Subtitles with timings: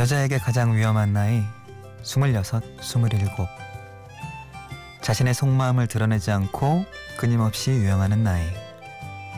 [0.00, 1.44] 여자에게 가장 위험한 나이
[2.00, 2.24] 26,
[2.80, 3.20] 27
[5.02, 6.86] 자신의 속마음을 드러내지 않고
[7.18, 8.42] 끊임없이 유행하는 나이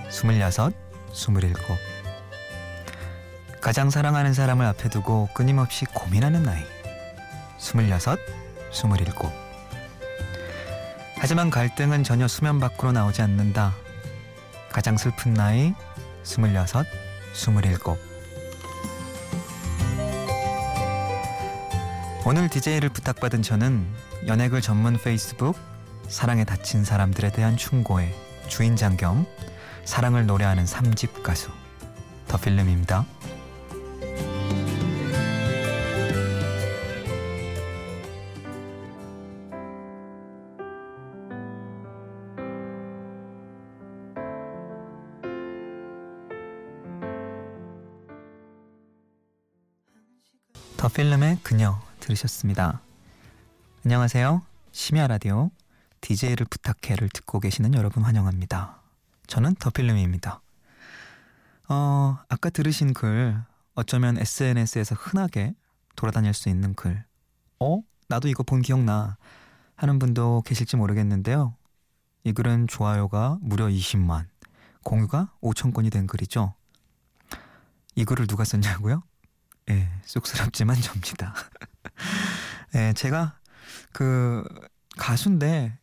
[0.09, 0.73] 26,
[1.13, 1.53] 27
[3.61, 6.63] 가장 사랑하는 사람을 앞에 두고 끊임없이 고민하는 나이
[7.59, 8.21] 26,
[8.71, 9.07] 27
[11.19, 13.75] 하지만 갈등은 전혀 수면 밖으로 나오지 않는다.
[14.71, 15.75] 가장 슬픈 나이
[16.23, 16.87] 26,
[17.35, 18.12] 27
[22.25, 23.85] 오늘 DJ를 부탁받은 저는
[24.29, 25.57] 연예글 전문 페이스북
[26.07, 28.15] 사랑에 다친 사람들에 대한 충고의
[28.47, 29.27] 주인장 겸
[29.85, 31.51] 사랑을 노래하는 3집 가수
[32.29, 33.05] 더 필름입니다.
[50.77, 52.83] 더 필름의 그녀 들으셨습니다.
[53.85, 54.43] 안녕하세요.
[54.73, 55.51] 심야 라디오
[56.01, 58.81] DJ를 부탁해를 듣고 계시는 여러분 환영합니다.
[59.29, 60.41] 저는 더 필름입니다.
[61.69, 63.41] 어, 아까 들으신 글
[63.75, 65.55] 어쩌면 SNS에서 흔하게
[65.95, 67.05] 돌아다닐 수 있는 글.
[67.61, 67.81] 어?
[68.09, 69.17] 나도 이거 본 기억나.
[69.77, 71.55] 하는 분도 계실지 모르겠는데요.
[72.25, 74.27] 이 글은 좋아요가 무려 20만,
[74.85, 76.55] 공유가 5천 건이 된 글이죠.
[77.95, 79.03] 이 글을 누가 썼냐고요?
[79.71, 81.35] 예, 쑥스럽지만 접니다.
[82.75, 83.39] 예, 제가
[83.93, 84.45] 그
[84.97, 85.79] 가수인데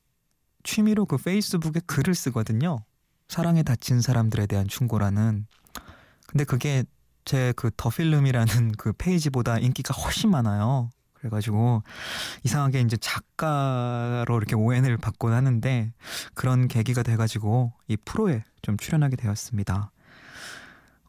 [0.63, 2.83] 취미로 그 페이스북에 글을 쓰거든요.
[3.27, 5.47] 사랑에 다친 사람들에 대한 충고라는.
[6.27, 6.83] 근데 그게
[7.25, 10.89] 제 그 더 필름이라는 그 페이지보다 인기가 훨씬 많아요.
[11.13, 11.83] 그래가지고
[12.43, 15.93] 이상하게 이제 작가로 이렇게 오해를 받곤 하는데
[16.33, 19.91] 그런 계기가 돼가지고 이 프로에 좀 출연하게 되었습니다.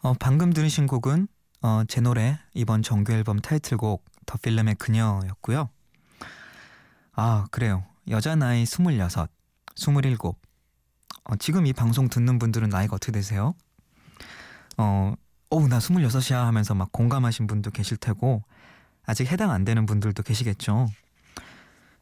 [0.02, 1.28] 어, 방금 들으신 곡은
[1.62, 5.68] 어, 제 노래 이번 정규 앨범 타이틀곡 더 필름의 그녀였고요.
[7.12, 7.84] 아 그래요.
[8.08, 10.16] 여자 나이 26, 27.
[11.24, 13.54] 어, 지금 이 방송 듣는 분들은 나이가 어떻게 되세요?
[14.78, 15.14] 어,
[15.50, 18.42] 어우 나 26이야 하면서 막 공감하신 분도 계실 테고
[19.04, 20.86] 아직 해당 안 되는 분들도 계시겠죠.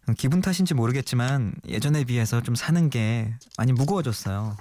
[0.09, 4.57] 음, 기분 탓인지 모르겠지만 예전에 비해서 좀 사는 게 많이 무거워졌어요.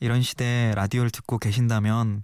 [0.00, 2.22] 이런 시대에 라디오를 듣고 계신다면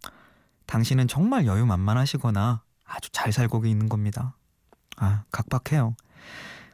[0.71, 4.37] 당신은 정말 여유만만하시거나 아주 잘 살고 있는 겁니다.
[4.97, 5.97] 아, 각박해요.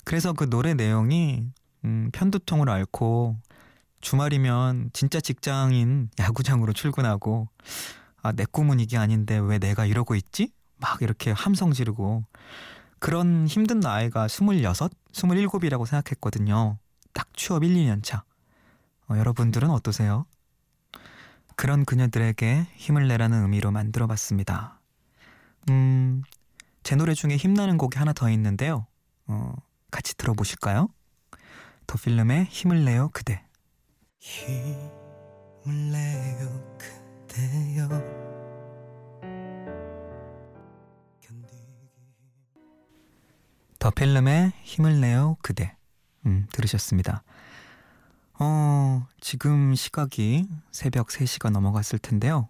[0.05, 1.49] 그래서 그 노래 내용이
[1.85, 3.39] 음, 편두통을 앓고
[4.03, 7.49] 주말이면 진짜 직장인 야구장으로 출근하고
[8.21, 10.53] 아, 내 꿈은 이게 아닌데 왜 내가 이러고 있지?
[10.77, 12.25] 막 이렇게 함성 지르고
[12.99, 16.77] 그런 힘든 나이가 26, 27이라고 생각했거든요.
[17.15, 18.25] 딱 취업 1, 2년 차.
[19.09, 20.27] 어, 여러분들은 어떠세요?
[21.57, 24.79] 그런 그녀들에게 힘을 내라는 의미로 만들어 봤습니다.
[25.71, 26.23] 음,
[26.83, 28.87] 제 노래 중에 힘나는 곡이 하나 더 있는데요.
[29.27, 29.55] 어,
[29.91, 30.89] 같이 들어보실까요?
[31.87, 33.43] 더 필름의 힘을 내요 그대.
[34.19, 37.89] 힘을 내요 그대여.
[43.79, 45.77] 더 필름의 힘을 내요 그대.
[46.27, 47.23] 음, 들으셨습니다.
[48.39, 52.49] 어, 지금 시각이 새벽 3시가 넘어갔을 텐데요.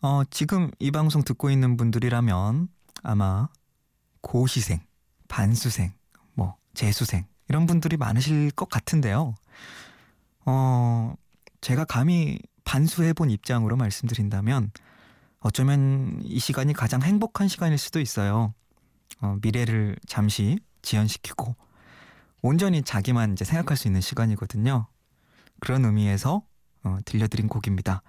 [0.00, 2.68] 어, 지금 이 방송 듣고 있는 분들이라면
[3.02, 3.48] 아마
[4.20, 4.80] 고시생,
[5.26, 5.92] 반수생,
[6.34, 9.34] 뭐, 재수생, 이런 분들이 많으실 것 같은데요.
[10.44, 11.14] 어,
[11.60, 14.70] 제가 감히 반수해본 입장으로 말씀드린다면
[15.40, 18.54] 어쩌면 이 시간이 가장 행복한 시간일 수도 있어요.
[19.20, 21.56] 어, 미래를 잠시 지연시키고
[22.42, 24.86] 온전히 자기만 이제 생각할 수 있는 시간이거든요.
[25.60, 26.42] 그런 의미에서
[26.84, 28.02] 어, 들려드린 곡입니다.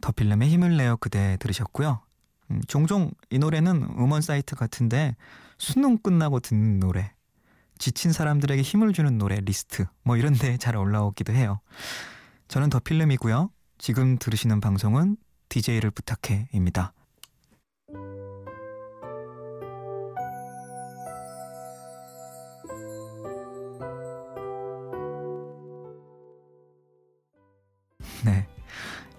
[0.00, 2.00] 더 필름의 힘을 내어 그대 들으셨고요.
[2.50, 5.16] 음, 종종 이 노래는 음원 사이트 같은데
[5.58, 7.12] 수능 끝나고 듣는 노래,
[7.78, 11.60] 지친 사람들에게 힘을 주는 노래 리스트 뭐 이런 데 잘 올라오기도 해요.
[12.48, 13.50] 저는 더 필름이고요.
[13.78, 15.16] 지금 들으시는 방송은
[15.48, 16.92] DJ를 부탁해입니다.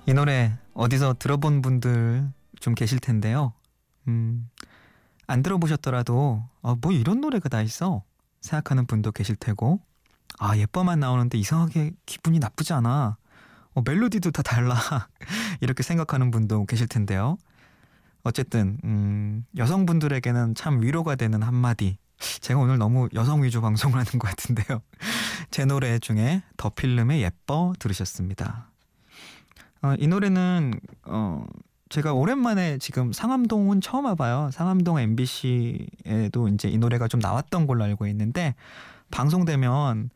[0.09, 3.53] 이 노래 어디서 들어본 분들 좀 계실 텐데요.
[4.07, 4.49] 음,
[5.27, 8.01] 안 들어보셨더라도, 아, 뭐 이런 노래가 다 있어.
[8.41, 9.79] 생각하는 분도 계실 테고,
[10.39, 13.17] 아, 예뻐만 나오는데 이상하게 기분이 나쁘지 않아.
[13.75, 14.73] 어, 멜로디도 다 달라.
[15.61, 17.37] 이렇게 생각하는 분도 계실 텐데요.
[18.23, 21.99] 어쨌든, 음, 여성분들에게는 참 위로가 되는 한마디.
[22.41, 24.81] 제가 오늘 너무 여성 위주 방송을 하는 것 같은데요.
[25.51, 28.68] 제 노래 중에 더 필름의 예뻐 들으셨습니다.
[29.81, 30.73] 어, 이 노래는
[31.05, 31.45] 어,
[31.89, 34.51] 제가 오랜만에 지금 상암동은 처음 와봐요.
[34.51, 38.55] 상암동 MBC에도 이제 이 노래가 좀 나왔던 걸로 알고 있는데
[39.11, 40.09] 방송되면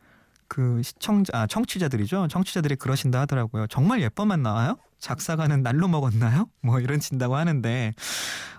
[0.46, 2.28] 그 시청자 아, 청취자들이죠.
[2.28, 3.66] 청취자들이 그러신다 하더라고요.
[3.66, 4.76] 정말 예뻐만 나와요?
[5.04, 6.48] 작사가는 날로 먹었나요?
[6.62, 7.92] 뭐 이런 친다고 하는데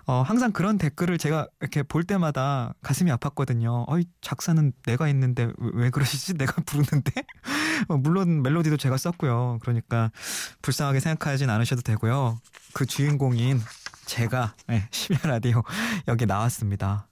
[0.06, 3.84] 어, 항상 그런 댓글을 제가 이렇게 볼 때마다 가슴이 아팠거든요.
[3.88, 6.34] 어이 작사는 내가 있는데 왜 그러시지?
[6.38, 7.10] 내가 부르는데
[7.88, 9.58] 어, 물론 멜로디도 제가 썼고요.
[9.60, 10.12] 그러니까
[10.62, 12.38] 불쌍하게 생각하진 않으셔도 되고요.
[12.72, 13.60] 그 주인공인
[14.04, 15.64] 제가 네, 심야 라디오
[16.06, 17.08] 여기 나왔습니다.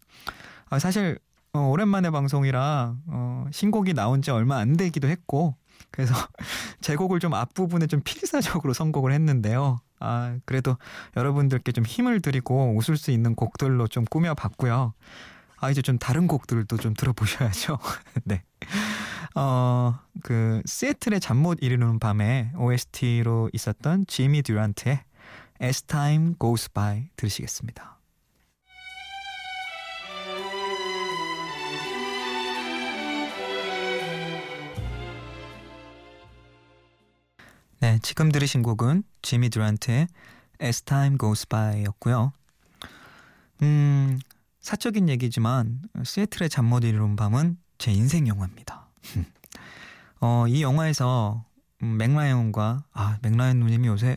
[0.70, 1.18] 아, 사실
[1.52, 5.56] 어, 오랜만에 방송이라 어, 신곡이 나온 지 얼마 안 되기도 했고
[5.90, 6.14] 그래서
[6.80, 9.80] 제 곡을 좀 앞부분에 좀 필사적으로 선곡을 했는데요.
[10.00, 10.76] 아, 그래도
[11.16, 14.92] 여러분들께 좀 힘을 드리고 웃을 수 있는 곡들로 좀 꾸며봤고요.
[15.60, 17.78] 아, 이제 좀 다른 곡들도 좀 들어보셔야죠.
[18.24, 18.42] 네.
[19.34, 25.00] 어, 그, 시애틀의 잠 못 이루는 밤에 OST로 있었던 지미 듀란트의
[25.62, 27.93] As Time Goes By 들으시겠습니다.
[37.84, 40.08] 네, 지금 들으신 곡은 지미 드란트의
[40.62, 42.32] As Time Goes By였고요.
[43.60, 44.18] 음,
[44.60, 48.88] 사적인 얘기지만 시애틀의 잠 못 이루는 밤은 제 인생 영화입니다.
[50.22, 51.44] 어, 이 영화에서
[51.82, 54.16] 음, 맥라이언과 아 맥라이언 누님이 요새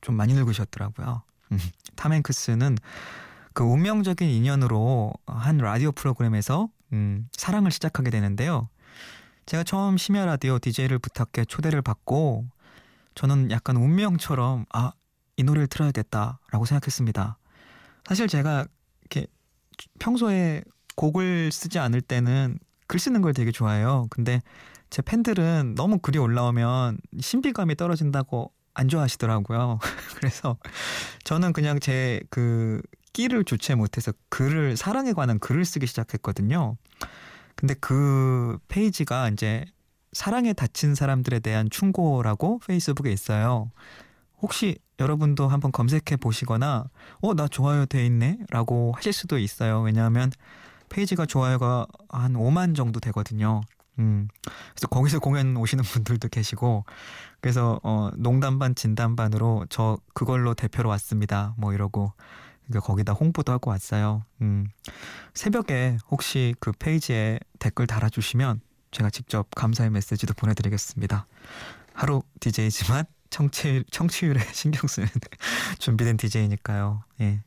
[0.00, 1.22] 좀 많이 늙으셨더라고요.
[1.94, 2.76] 탐 행크스는
[3.52, 8.68] 그 운명적인 인연으로 한 라디오 프로그램에서 음, 사랑을 시작하게 되는데요.
[9.46, 12.46] 제가 처음 심야 라디오 DJ를 부탁해 초대를 받고
[13.16, 14.92] 저는 약간 운명처럼 아,
[15.36, 17.38] 이 노래를 틀어야겠다라고 생각했습니다.
[18.04, 18.64] 사실 제가
[19.00, 19.26] 이렇게
[19.98, 20.62] 평소에
[20.94, 24.06] 곡을 쓰지 않을 때는 글 쓰는 걸 되게 좋아해요.
[24.10, 24.40] 근데
[24.90, 29.80] 제 팬들은 너무 글이 올라오면 신비감이 떨어진다고 안 좋아하시더라고요.
[30.16, 30.56] 그래서
[31.24, 32.80] 저는 그냥 제 그
[33.16, 36.76] 끼를 좋지 못해서 글을 사랑에 관한 글을 쓰기 시작했거든요.
[37.54, 39.64] 근데 그 페이지가 이제
[40.12, 43.70] 사랑에 다친 사람들에 대한 충고라고 페이스북에 있어요.
[44.40, 46.88] 혹시 여러분도 한번 검색해 보시거나
[47.20, 49.80] 어 나 좋아요 돼 있네 라고 하실 수도 있어요.
[49.82, 50.30] 왜냐하면
[50.88, 53.60] 페이지가 좋아요가 한 5만 정도 되거든요.
[53.98, 54.28] 음.
[54.74, 56.84] 그래서 거기서 공연 오시는 분들도 계시고
[57.40, 61.54] 그래서 어 농담 반 진담 반으로 저 그걸로 대표로 왔습니다.
[61.58, 62.12] 뭐 이러고
[62.66, 64.24] 그러니까 거기다 홍보도 하고 왔어요.
[64.42, 64.66] 음.
[65.34, 71.26] 새벽에 혹시 그 페이지에 댓글 달아주시면 제가 직접 감사의 메시지도 보내드리겠습니다.
[71.92, 75.08] 하루 DJ지만 청취, 청취율에 신경 쓰는
[75.78, 77.02] 준비된 DJ니까요.
[77.20, 77.42] 예.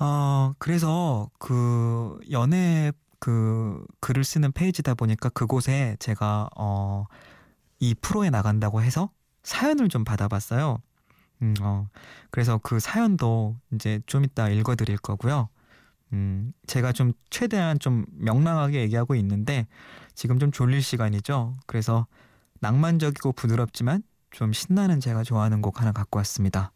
[0.00, 7.06] 어, 그래서 그 연애 그 글을 쓰는 페이지다 보니까 그곳에 제가 어,
[7.80, 9.10] 이 프로에 나간다고 해서
[9.42, 10.78] 사연을 좀 받아봤어요.
[11.42, 11.88] 음, 어,
[12.30, 15.48] 그래서 그 사연도 이제 좀 이따 읽어드릴 거고요.
[16.12, 19.66] 음, 제가 좀 최대한 좀 명랑하게 얘기하고 있는데
[20.14, 21.56] 지금 좀 졸릴 시간이죠.
[21.66, 22.06] 그래서
[22.60, 26.72] 낭만적이고 부드럽지만 좀 신나는 제가 좋아하는 곡 하나 갖고 왔습니다.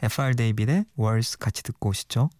[0.00, 2.30] FR 데이빗의 Words 같이 듣고 오시죠.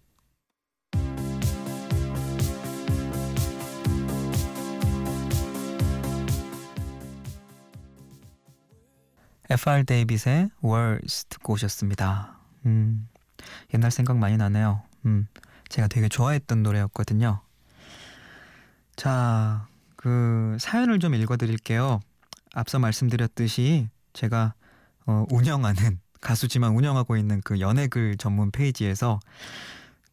[9.49, 12.39] FR 데이빗의 Words 듣고 오셨습니다.
[12.65, 13.07] 음,
[13.73, 14.81] 옛날 생각 많이 나네요.
[15.05, 15.27] 음,
[15.69, 17.41] 제가 되게 좋아했던 노래였거든요.
[18.95, 21.99] 자, 그 사연을 좀 읽어드릴게요.
[22.53, 24.53] 앞서 말씀드렸듯이 제가
[25.05, 29.19] 어, 운영하는 가수지만 운영하고 있는 그 연예글 전문 페이지에서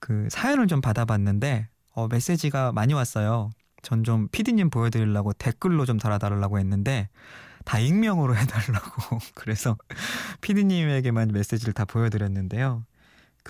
[0.00, 3.50] 그 사연을 좀 받아봤는데 어, 메시지가 많이 왔어요.
[3.82, 7.08] 전 좀 피디님 보여드리려고 댓글로 좀 달아달라고 했는데
[7.64, 9.76] 다 익명으로 해달라고 그래서
[10.40, 12.84] 피디님에게만 메시지를 다 보여드렸는데요.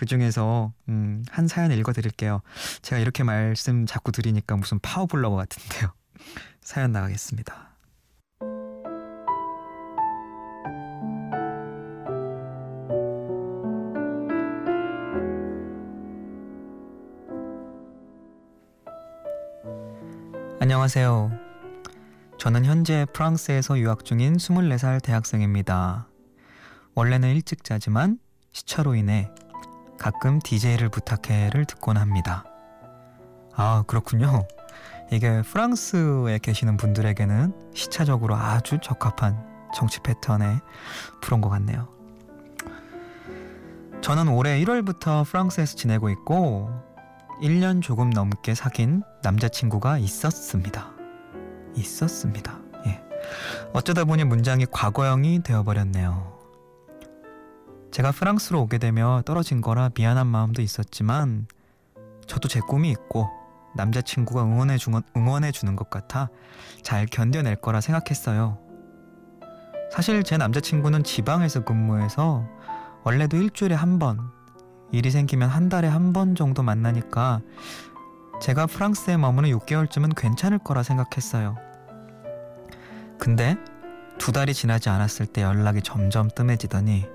[0.00, 2.40] 그 중에서 음, 한 사연 읽어드릴게요.
[2.80, 5.92] 제가 이렇게 말씀 자꾸 드리니까 무슨 파워블로거 같은데요.
[6.62, 7.68] 사연 나가겠습니다.
[20.60, 21.30] 안녕하세요.
[22.38, 26.08] 저는 현재 프랑스에서 유학 중인 24살 대학생입니다.
[26.94, 28.18] 원래는 일찍 자지만
[28.52, 29.30] 시차로 인해
[30.00, 32.42] 가끔 DJ를 부탁해를 듣곤 합니다.
[33.54, 34.46] 아, 그렇군요.
[35.12, 40.60] 이게 프랑스에 계시는 분들에게는 시차적으로 아주 적합한 정치 패턴의
[41.20, 41.86] 프로인 것 같네요.
[44.00, 46.70] 저는 올해 1월부터 프랑스에서 지내고 있고
[47.42, 50.92] 1년 조금 넘게 사귄 남자친구가 있었습니다.
[51.76, 52.58] 있었습니다.
[52.86, 53.02] 예.
[53.74, 56.39] 어쩌다 보니 문장이 과거형이 되어버렸네요.
[57.90, 61.46] 제가 프랑스로 오게 되며 떨어진 거라 미안한 마음도 있었지만
[62.26, 63.28] 저도 제 꿈이 있고
[63.74, 66.28] 남자친구가 응원해, 주, 응원해 주는 것 같아
[66.82, 68.58] 잘 견뎌낼 거라 생각했어요.
[69.92, 72.46] 사실 제 남자친구는 지방에서 근무해서
[73.02, 74.30] 원래도 일주일에 한 번,
[74.92, 77.40] 일이 생기면 한 달에 한 번 정도 만나니까
[78.40, 81.56] 제가 프랑스에 머무는 6개월쯤은 괜찮을 거라 생각했어요.
[83.18, 83.56] 근데
[84.18, 87.06] 두 달이 지나지 않았을 때 연락이 점점 뜸해지더니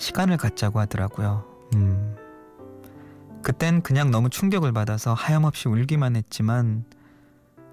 [0.00, 1.44] 시간을 갖자고 하더라고요.
[1.74, 2.16] 음.
[3.42, 6.84] 그땐 그냥 너무 충격을 받아서 하염없이 울기만 했지만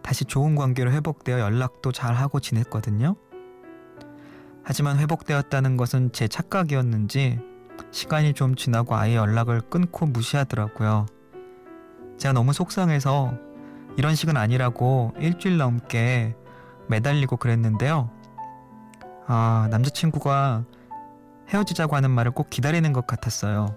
[0.01, 3.15] 다시 좋은 관계로 회복되어 연락도 잘 하고 지냈거든요.
[4.63, 7.39] 하지만 회복되었다는 것은 제 착각이었는지
[7.91, 11.05] 시간이 좀 지나고 아예 연락을 끊고 무시하더라고요.
[12.17, 13.34] 제가 너무 속상해서
[13.96, 16.36] 이런 식은 아니라고 일주일 넘게
[16.89, 18.10] 매달리고 그랬는데요.
[19.27, 20.65] 아, 남자친구가
[21.50, 23.75] 헤어지자고 하는 말을 꼭 기다리는 것 같았어요.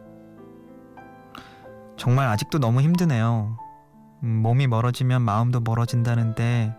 [1.96, 3.56] 정말 아직도 너무 힘드네요.
[4.22, 6.74] 음, 몸이 멀어지면 마음도 멀어진다는데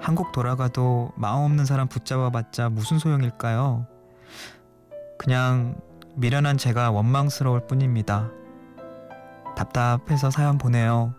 [0.00, 3.86] 한국 돌아가도 마음 없는 사람 붙잡아봤자 무슨 소용일까요?
[5.18, 5.76] 그냥
[6.14, 8.30] 미련한 제가 원망스러울 뿐입니다.
[9.56, 11.14] 답답해서 사연 보내요.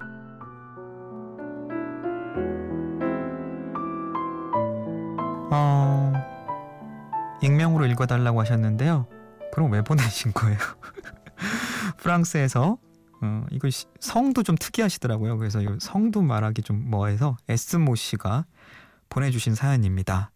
[5.51, 5.98] 어,
[7.49, 9.07] 익명으로 읽어달라고 하셨는데요.
[9.51, 10.57] 그럼 왜 보내신 거예요?
[11.97, 12.77] 프랑스에서
[13.21, 13.67] 어, 이거
[13.99, 15.37] 성도 좀 특이하시더라고요.
[15.37, 18.45] 그래서 성도 말하기 좀 뭐해서 에스모 씨가
[19.09, 20.31] 보내주신 사연입니다.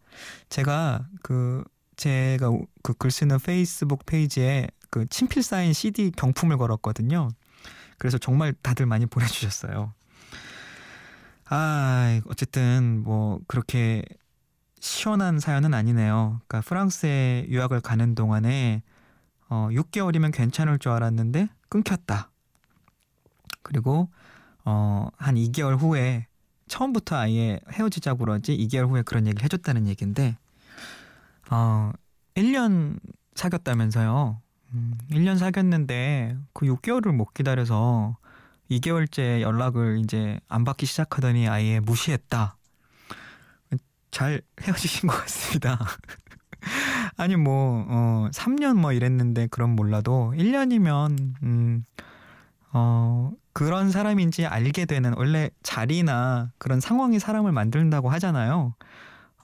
[0.49, 1.63] 제가 그
[1.95, 2.51] 제가
[2.81, 7.29] 그 글 쓰는 페이스북 페이지에 그 친필 사인 CD 경품을 걸었거든요.
[7.97, 9.93] 그래서 정말 다들 많이 보내주셨어요.
[11.49, 14.03] 아, 어쨌든 뭐 그렇게
[14.83, 16.41] 시원한 사연은 아니네요.
[16.45, 18.83] 그러니까 프랑스에 유학을 가는 동안에
[19.47, 22.29] 어, 6개월이면 괜찮을 줄 알았는데 끊겼다.
[23.61, 24.09] 그리고
[24.65, 26.27] 어, 한 2개월 후에
[26.67, 30.37] 처음부터 아예 헤어지자고 그러지 2개월 후에 그런 얘기를 해줬다는 얘기인데
[31.49, 31.93] 어,
[32.35, 32.99] 1년
[33.35, 34.41] 사귀었다면서요.
[34.73, 38.17] 음, 1년 사귀었는데 그 6개월을 못 기다려서
[38.69, 42.57] 2개월째 연락을 이제 안 받기 시작하더니 아예 무시했다.
[44.13, 45.79] 잘 헤어지신 것 같습니다.
[47.17, 51.85] 아니 뭐 어, 3년 뭐 이랬는데 그럼 몰라도 1년이면 음,
[52.71, 58.75] 어, 그런 사람인지 알게 되는 원래 자리나 그런 상황이 사람을 만든다고 하잖아요.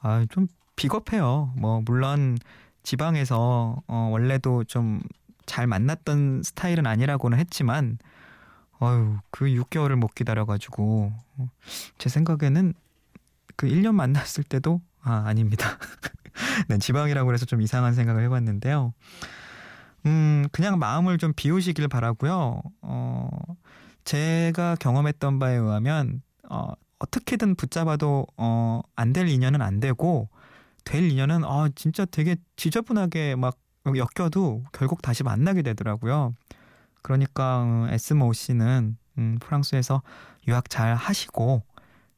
[0.01, 1.53] 아, 좀 비겁해요.
[1.57, 2.37] 뭐 물론
[2.83, 5.01] 지방에서 어, 원래도 좀
[5.49, 7.97] 잘 만났던 스타일은 아니라고는 했지만
[8.81, 11.11] 어유 그 6개월을 못 기다려 가지고
[11.97, 12.75] 제 생각에는
[13.59, 15.77] 그 1년 만났을 때도 아 아닙니다.
[16.69, 18.93] 네, 지방이라고 해서 좀 이상한 생각을 해봤는데요.
[20.05, 22.61] 음, 그냥 마음을 좀 비우시길 바라고요.
[22.81, 23.29] 어,
[24.05, 30.29] 제가 경험했던 바에 의하면 어, 어떻게든 붙잡아도 어, 안 될 인연은 안 되고
[30.85, 36.33] 될 인연은 어, 진짜 되게 지저분하게 막 엮여도 결국 다시 만나게 되더라고요.
[37.01, 40.01] 그러니까 어, 에스모 씨는 음, 프랑스에서
[40.47, 41.63] 유학 잘 하시고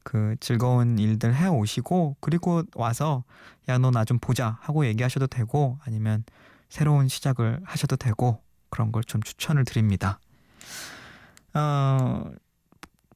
[0.04, 3.24] 그 즐거운 일들 해 오시고 그리고 와서
[3.68, 6.24] 야 너 나 좀 보자 하고 얘기하셔도 되고 아니면
[6.68, 10.18] 새로운 시작을 하셔도 되고 그런 걸 좀 추천을 드립니다.
[11.54, 12.24] 어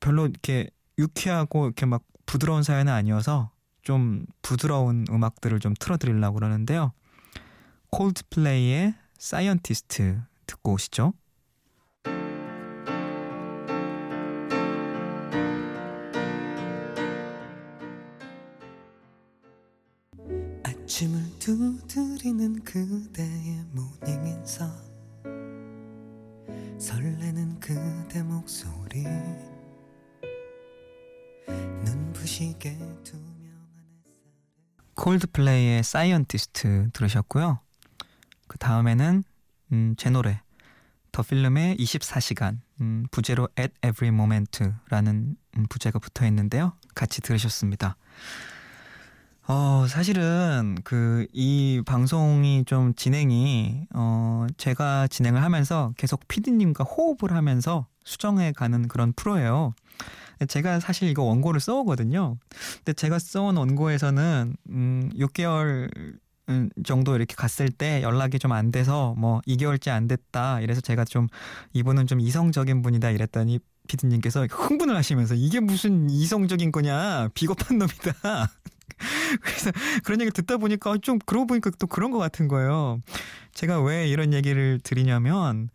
[0.00, 3.50] 별로 이렇게 유쾌하고 이렇게 막 부드러운 사연은 아니어서
[3.82, 6.92] 좀 부드러운 음악들을 좀 틀어드리려고 그러는데요.
[7.90, 11.12] Coldplay의 Scientist 듣고 오시죠.
[22.16, 24.66] 두드리는 그대의 morning 인사
[26.78, 29.04] 설레는 그대 목소리
[31.85, 32.78] 눈부시게
[34.94, 37.61] Coldplay의 Scientist 들으셨고요.
[38.49, 39.23] 그 다음에는
[39.73, 40.40] 음, 제 노래
[41.12, 46.73] The Film의 24시간 음, 부제로 At Every Moment라는 음, 부제가 붙어 있는데요.
[46.94, 47.96] 같이 들으셨습니다.
[49.48, 57.86] 어, 사실은 그 이 방송이 좀 진행이 어, 제가 진행을 하면서 계속 피디님과 호흡을 하면서
[58.04, 59.74] 수정해 가는 그런 프로예요.
[60.48, 62.36] 제가 사실 이거 원고를 써오거든요.
[62.78, 65.90] 근데 제가 써온 원고에서는 음 6개월
[66.48, 70.60] 음, 정도 이렇게 갔을 때 연락이 좀 안 돼서 뭐 2개월째 안 됐다.
[70.60, 71.28] 이래서 제가 좀
[71.72, 78.50] 이분은 좀 이성적인 분이다 이랬더니 피디님께서 흥분을 하시면서 이게 무슨 이성적인 거냐 비겁한 놈이다
[79.42, 79.70] 그래서
[80.04, 83.00] 그런 얘기 듣다 보니까 좀 그러고 보니까 또 그런 것 같은 거예요.
[83.54, 85.70] 제가 왜 이런 얘기를 드리냐면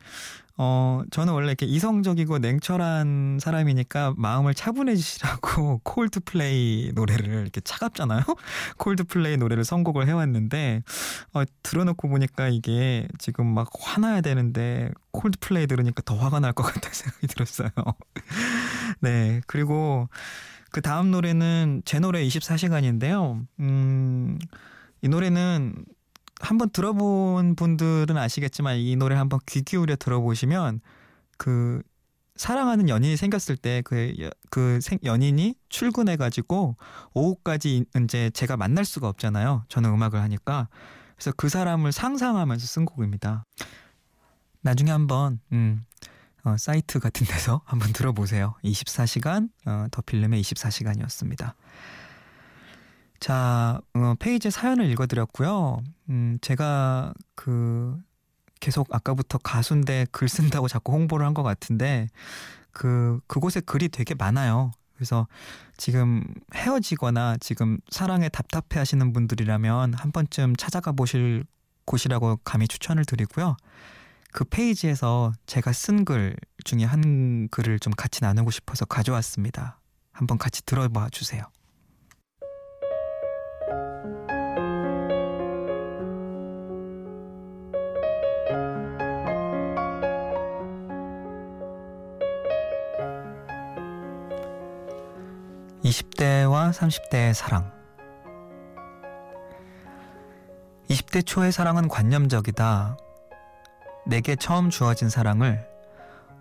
[0.57, 8.21] 어, 저는 원래 이렇게 이성적이고 냉철한 사람이니까 마음을 차분해지시라고 콜드플레이 노래를 이렇게 차갑잖아요.
[8.77, 10.83] 콜드플레이 노래를 선곡을 해왔는데
[11.33, 16.93] 어, 들어놓고 보니까 이게 지금 막 화나야 되는데 콜드플레이 들으니까 더 화가 날 것 같다는
[16.93, 17.69] 생각이 들었어요.
[18.99, 20.09] 네, 그리고
[20.71, 23.45] 그 다음 노래는 제 노래 24시간인데요.
[23.59, 24.39] 음,
[25.01, 25.85] 이 노래는
[26.39, 30.79] 한번 들어본 분들은 아시겠지만 이 노래 한번 귀 기울여 들어보시면
[31.37, 31.81] 그
[32.35, 36.77] 사랑하는 연인이 생겼을 때그그 연인이 출근해 가지고
[37.13, 39.65] 오후까지 이제 제가 만날 수가 없잖아요.
[39.67, 40.69] 저는 음악을 하니까.
[41.15, 43.45] 그래서 그 사람을 상상하면서 쓴 곡입니다.
[44.61, 45.83] 나중에 한번 음
[46.43, 48.55] 어, 사이트 같은 데서 한번 들어보세요.
[48.63, 51.53] 24시간 어, 더 필름의 24시간이었습니다.
[53.19, 55.83] 자, 어, 페이지 사연을 읽어드렸고요.
[56.10, 57.95] 음, 제가 그
[58.60, 62.10] 계속 아까부터 가수인데 글 쓴다고 자꾸 홍보를 한 것 같은데
[62.71, 64.71] 그 그곳에 글이 되게 많아요.
[64.95, 65.27] 그래서
[65.77, 71.43] 지금 헤어지거나 지금 사랑에 답답해 하시는 분들이라면 한 번쯤 찾아가 보실
[71.86, 73.57] 곳이라고 감히 추천을 드리고요.
[74.31, 79.79] 그 페이지에서 제가 쓴 글 중에 한 글을 좀 같이 나누고 싶어서 가져왔습니다.
[80.11, 81.43] 한번 같이 들어봐 주세요.
[95.83, 97.71] 20대와 30대의 사랑.
[100.89, 102.97] 20대 초의 사랑은 관념적이다.
[104.11, 105.65] 내게 처음 주어진 사랑을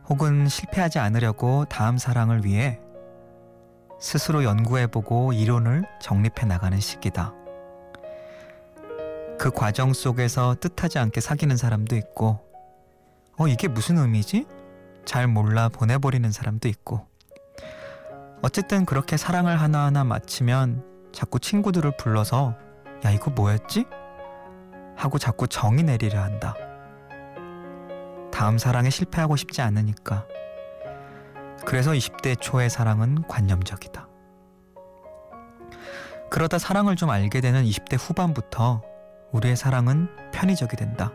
[0.08, 2.80] 혹은 실패하지 않으려고 다음 사랑을 위해
[4.00, 7.32] 스스로 연구해보고 이론을 정립해 나가는 시기다.
[9.38, 12.40] 그 과정 속에서 뜻하지 않게 사귀는 사람도 있고,
[13.38, 14.46] 어, 이게 무슨 의미지?
[15.04, 17.06] 잘 몰라 보내버리는 사람도 있고,
[18.42, 22.56] 어쨌든 그렇게 사랑을 하나하나 마치면 자꾸 친구들을 불러서
[23.04, 23.84] 야, 이거 뭐였지?
[24.96, 26.56] 하고 자꾸 정의 내리려 한다.
[28.40, 30.26] 다음 사랑에 실패하고 싶지 않으니까.
[31.66, 34.08] 그래서 20대 초의 사랑은 관념적이다.
[36.30, 38.80] 그러다 사랑을 좀 알게 되는 20대 후반부터
[39.32, 41.12] 우리의 사랑은 편의적이 된다.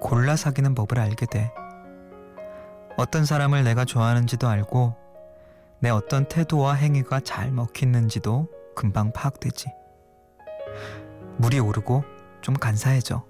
[0.00, 1.52] 골라 사귀는 법을 알게 돼.
[2.96, 4.96] 어떤 사람을 내가 좋아하는지도 알고
[5.78, 9.68] 내 어떤 태도와 행위가 잘 먹히는지도 금방 파악되지.
[11.36, 12.02] 물이 오르고
[12.40, 13.28] 좀 간사해져.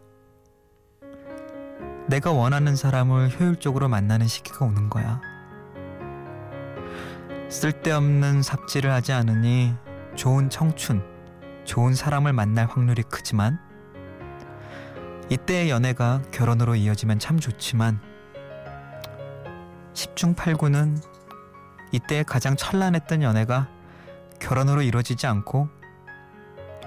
[2.08, 5.20] 내가 원하는 사람을 효율적으로 만나는 시기가 오는 거야.
[7.50, 9.74] 쓸데없는 삽질을 하지 않으니
[10.14, 11.04] 좋은 청춘,
[11.64, 13.58] 좋은 사람을 만날 확률이 크지만
[15.28, 18.00] 이때의 연애가 결혼으로 이어지면 참 좋지만
[19.92, 21.02] 10중 8구는
[21.92, 23.68] 이때 가장 찬란했던 연애가
[24.40, 25.68] 결혼으로 이루어지지 않고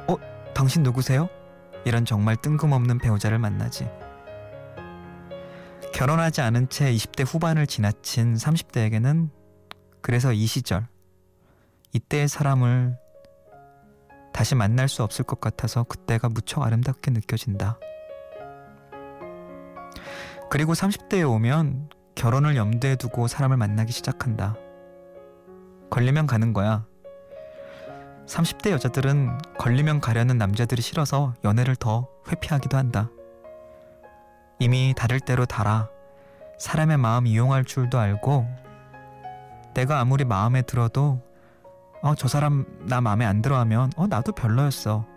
[0.07, 0.15] 어?
[0.55, 1.29] 당신 누구세요?
[1.85, 3.87] 이런 정말 뜬금없는 배우자를 만나지.
[6.01, 9.29] 결혼하지 않은 채 20대 후반을 지나친 30대에게는
[10.01, 10.87] 그래서 이 시절
[11.93, 12.97] 이때의 사람을
[14.33, 17.77] 다시 만날 수 없을 것 같아서 그때가 무척 아름답게 느껴진다.
[20.49, 24.55] 그리고 30대에 오면 결혼을 염두에 두고 사람을 만나기 시작한다.
[25.91, 26.87] 걸리면 가는 거야.
[28.25, 33.11] 30대 여자들은 걸리면 가려는 남자들이 싫어서 연애를 더 회피하기도 한다.
[34.61, 35.89] 이미 다를 대로 달아
[36.59, 38.47] 사람의 마음 이용할 줄도 알고
[39.73, 41.19] 내가 아무리 마음에 들어도
[42.03, 45.07] 어, 저 사람 나 마음에 안 들어 하면 어, 나도 별로였어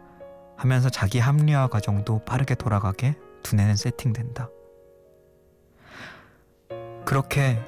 [0.56, 4.48] 하면서 자기 합리화 과정도 빠르게 돌아가게 두뇌는 세팅된다.
[7.04, 7.62] 그렇게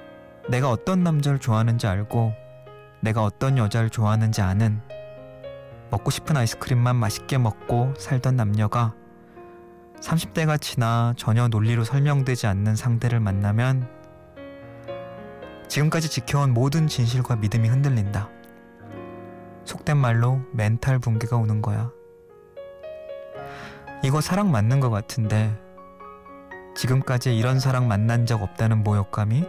[0.48, 2.32] 내가 어떤 남자를 좋아하는지 알고
[3.02, 4.80] 내가 어떤 여자를 좋아하는지 아는
[5.90, 8.94] 먹고 싶은 아이스크림만 맛있게 먹고 살던 남녀가
[10.00, 13.88] 30대가 지나 전혀 논리로 설명되지 않는 상대를 만나면
[15.68, 18.30] 지금까지 지켜온 모든 진실과 믿음이 흔들린다.
[19.64, 21.90] 속된 말로 멘탈 붕괴가 오는 거야.
[24.02, 25.58] 이거 사랑 맞는 것 같은데
[26.76, 29.44] 지금까지 이런 사랑 만난 적 없다는 모욕감이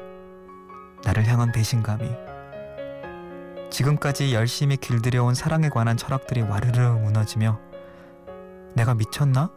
[1.03, 2.09] 나를 향한 배신감이
[3.69, 7.59] 지금까지 열심히 길들여온 사랑에 관한 철학들이 와르르 무너지며
[8.73, 9.51] 내가 미쳤나?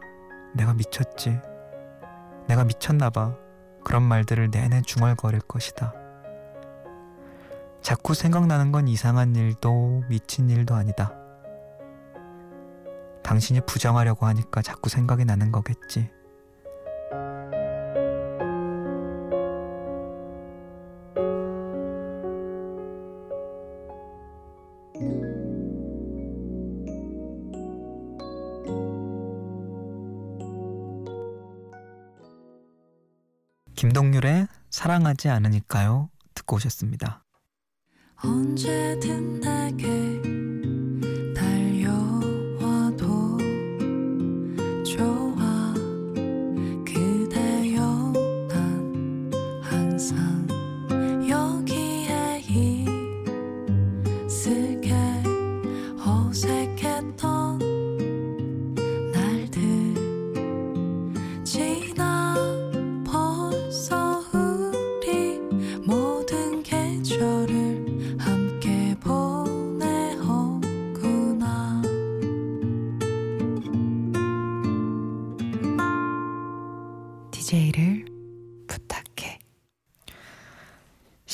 [0.53, 1.39] 내가 미쳤지.
[2.47, 3.35] 내가 미쳤나봐.
[3.83, 5.93] 그런 말들을 내내 중얼거릴 것이다.
[7.81, 11.13] 자꾸 생각나는 건 이상한 일도 미친 일도 아니다.
[13.23, 16.11] 당신이 부정하려고 하니까 자꾸 생각이 나는 거겠지.
[33.81, 37.25] 김동률의 사랑하지 않으니까요 듣고 오셨습니다.
[38.23, 40.40] 언제든 내게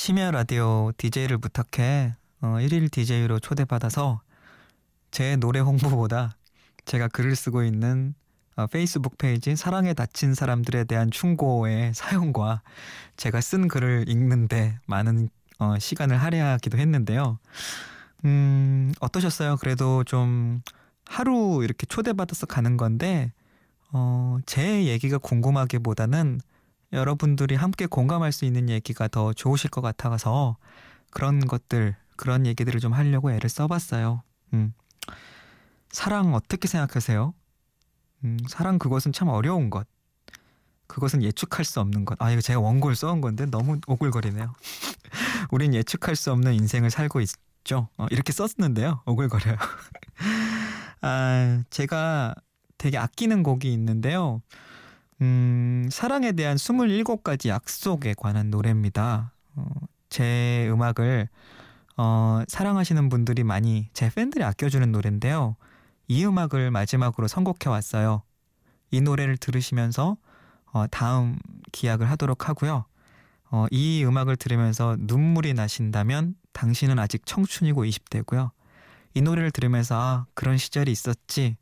[0.08, 2.16] 심야 라디오 DJ를 부탁해.
[2.40, 4.22] 어, 1일 DJ로 초대받아서
[5.12, 6.38] 제 노래 홍보보다
[6.86, 8.16] 제가 글을 쓰고 있는
[8.56, 12.62] 어, 페이스북 페이지 사랑에 다친 사람들에 대한 충고의 사연과
[13.18, 15.28] 제가 쓴 글을 읽는데 많은
[15.60, 17.38] 어, 시간을 할애하기도 했는데요.
[18.24, 19.58] 음, 어떠셨어요?
[19.58, 20.62] 그래도 좀
[21.04, 23.34] 하루 이렇게 초대받아서 가는 건데
[23.92, 26.40] 어, 제 얘기가 궁금하기보다는
[26.94, 30.58] 여러분들이 함께 공감할 수 있는 얘기가 더 좋으실 것 같아서
[31.12, 34.24] 그런 것들, 그런 얘기들을 좀 하려고 애를 써봤어요.
[34.54, 34.74] 음.
[35.90, 37.34] 사랑 어떻게 생각하세요?
[38.24, 39.88] 음, 사랑 그것은 참 어려운 것.
[40.88, 42.22] 그것은 예측할 수 없는 것.
[42.22, 44.54] 아, 이거 제가 원고를 써온 건데 너무 오글거리네요.
[45.52, 47.90] 우린 예측할 수 없는 인생을 살고 있죠.
[47.98, 49.02] 어, 이렇게 썼는데요.
[49.06, 49.56] 오글거려요.
[51.02, 52.34] 아, 제가
[52.78, 54.42] 되게 아끼는 곡이 있는데요.
[55.22, 59.32] 음, 사랑에 대한 27가지 약속에 관한 노래입니다.
[59.56, 59.66] 어,
[60.10, 61.28] 제 음악을
[61.98, 65.56] 어, 사랑하시는 분들이 많이 제 팬들이 아껴주는 노래인데요.
[66.08, 68.22] 이 음악을 마지막으로 선곡해 왔어요.
[68.92, 70.18] 이 노래를 들으시면서
[70.72, 71.38] 어, 다음
[71.72, 72.86] 기약을 하도록 하고요.
[73.50, 78.52] 어, 이 음악을 들으면서 눈물이 나신다면 당신은 아직 청춘이고 20대고요.
[79.16, 81.58] 이 노래를 들으면서 아, 그런 시절이 있었지.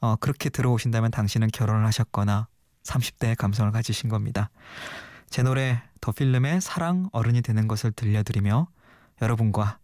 [0.00, 2.48] 어, 그렇게 들어오신다면 당신은 결혼을 하셨거나
[2.86, 4.50] 30대의 감성을 가지신 겁니다.
[5.28, 8.68] 제 노래 더 필름의 사랑 어른이 되는 것을 들려드리며
[9.20, 9.78] 여러분과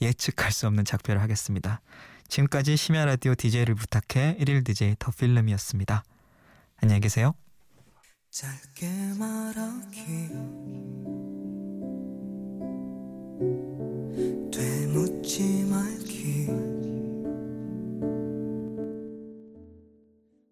[0.00, 1.80] 예측할 수 없는 작별을 하겠습니다.
[2.28, 6.02] 지금까지 심야 라디오 DJ를 부탁해 1일 DJ 더 필름이었습니다.
[6.82, 7.34] 안녕히 계세요.
[8.30, 10.28] 짧게 말하기
[14.52, 16.25] 되묻지 말기